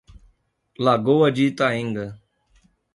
Lagoa 0.83 1.29
de 1.31 1.45
Itaenga 1.45 2.19